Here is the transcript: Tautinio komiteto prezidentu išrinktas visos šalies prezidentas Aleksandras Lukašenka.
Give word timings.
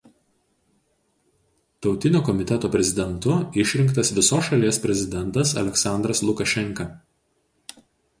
Tautinio 1.85 2.21
komiteto 2.29 2.71
prezidentu 2.75 3.35
išrinktas 3.65 4.09
visos 4.21 4.47
šalies 4.47 4.81
prezidentas 4.87 5.53
Aleksandras 5.63 6.23
Lukašenka. 6.31 6.87